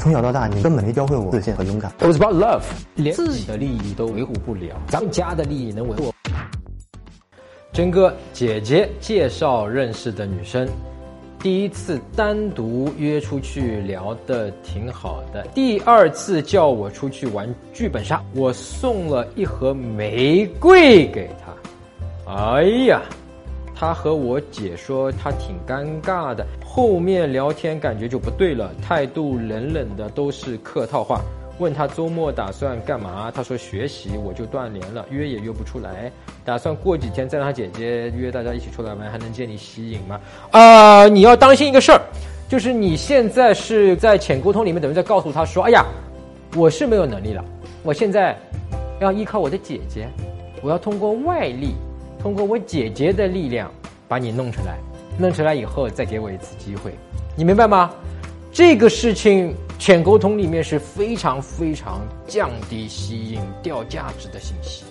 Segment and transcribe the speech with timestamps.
[0.00, 1.92] 从小到大，你根本没教会我自信和勇敢。
[1.98, 2.62] It was about love，
[2.94, 6.10] 连自己的利益都维护不了，咱们家的利益能维护？
[7.70, 10.66] 真哥，姐姐介绍认识的女生，
[11.38, 22.32] 第一次单独约出去聊的挺好的，第二次叫我出去玩剧本杀，我送了一盒玫瑰给她。
[22.32, 23.02] 哎呀！
[23.80, 31.22] 他和我姐说他挺尴尬的，后面聊天感觉就不对了，态度冷冷的，都是客套话。
[31.58, 36.12] 问他周末打算干嘛，他说学习，我就断联了，约也约不出来，
[36.44, 40.20] 打算过几天再让他姐姐约大家一起出来玩，还能建立吸引吗？
[40.50, 42.02] 啊，你要当心一个事儿，
[42.50, 45.86] 就是你现在是在浅沟通里面等于在告诉他说，哎呀，
[46.54, 47.42] 我是没有能力了，
[47.82, 48.38] 我现在
[49.00, 50.06] 要依靠我的姐姐，
[50.62, 51.74] 我要通过外力。
[52.22, 53.72] 通过我姐姐的力量
[54.06, 54.76] 把你弄出来，
[55.18, 56.92] 弄出来以后再给我一次机会，
[57.34, 57.90] 你明白吗？
[58.52, 64.84] 这个事情浅沟通里面是非常非常降低吸引、掉价值的信息。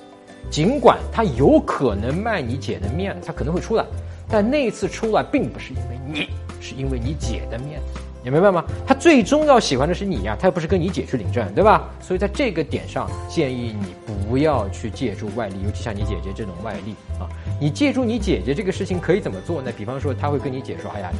[0.50, 3.86] 尽管他有可能卖你姐的面子，他可能会出来，
[4.28, 8.00] 但那一次出来并不是因为你，是因为你姐的面子。
[8.24, 8.64] 你明白吗？
[8.86, 11.90] 他最终要喜欢的是你呀，他又不是跟你姐去领证，对吧？
[12.02, 17.30] 所以在这个点上，建议你不要去借助外力，尤其像你姐姐这种外力啊。
[17.60, 19.72] 你借助你姐姐这个事情可以怎么做呢？
[19.78, 21.12] 比方说，他会跟你姐说：“哎呀。”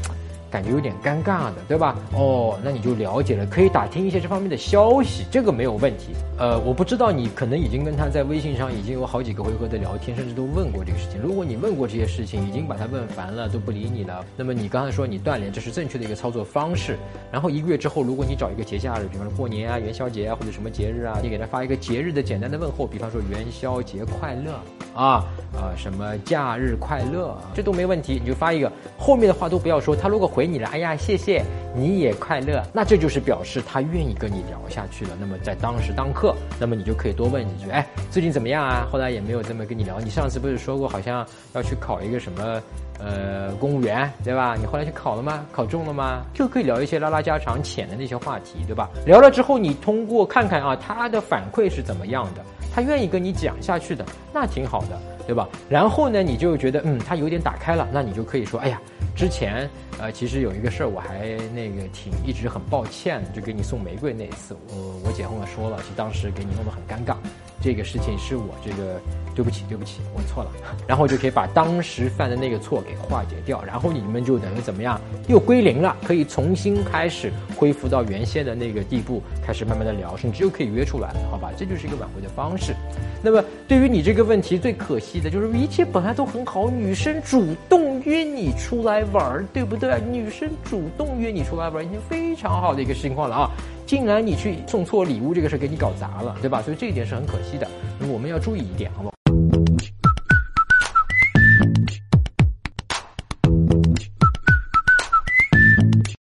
[0.50, 1.96] 感觉有点尴尬的，对吧？
[2.14, 6.14] 哦，那你就了解了，可以打听一些这方面的消息，这个没有问题。
[6.38, 11.22] 呃，我不知道你可能已经跟他在微信上已经有好几个回合的聊天，甚至都问过这个事情。
[11.22, 16.98] 如果你问过这些事情，已经把他问烦了，都不理你了，那么你刚才说你断联，这是正确的一个操作方式。
[17.32, 24.60] 然后一个月之后，如果你找一个节假日，比方说过年啊、元宵节啊，或者什么节日啊，你给他发一个节日的简单的问候，比方说元宵节快乐
[25.00, 25.24] 啊
[25.56, 29.96] 啊，什么假日快乐，这都没问题，你就发一个，后面的话都不要说。
[29.96, 31.42] 他如果回你了，哎呀，谢谢，
[31.74, 35.12] 你也快乐，那这就是表示他愿意跟你聊下去了。
[35.18, 38.86] 那么在当时当刻，那么你就可以多问几句，哎，最近怎么样啊？
[38.92, 40.02] 后来也没有这么跟你聊。
[40.02, 42.62] 你上次不是说过好像要去考一个什么
[43.00, 44.58] 呃公务员，对吧？
[44.60, 45.46] 你后来去考了吗？
[45.54, 46.26] 考中了吗？
[46.34, 48.90] 就可以聊一些拉拉家常、浅的那些话题，对吧？
[49.06, 52.44] 聊了之后，你通过看看啊，他的反馈是怎么样的，
[52.74, 55.48] 他愿意跟你讲下去的，那挺好的，对吧？
[55.68, 58.82] 然后呢，你就觉得嗯，他有点打开了，那你就可以说，哎呀。
[59.20, 59.70] 之前，
[60.00, 67.18] 呃，其实有一个事儿，我还那个挺一直很抱歉，就给你送玫瑰那一次，我我姐跟我说了，其实当时给你弄得很尴尬，
[67.62, 68.98] 这个事情是我这个
[69.36, 70.52] 对不起对不起，我错了，
[70.88, 74.98] 然后就可以把当时犯的那个错给化解掉，然后你们就等于怎么样，
[75.28, 82.74] 又归零了，可以重新开始恢复到原先的那个地步，开始慢慢的聊，甚至又可以约出来，好吧，这就是一个挽回的方式。
[83.22, 90.00] 那么对于你这个问题，最可惜的就是一切本来都很好，女生主动约你出来玩，对不对？
[90.12, 93.52] 女生主动约你出来玩，已经非常好的一个情况了啊！
[93.86, 96.62] 竟然你去送错礼物，这个事给你搞砸了，对吧？
[96.62, 97.68] 所以这一点是很可惜的。
[98.00, 99.19] 那么我们要注意一点，好不好？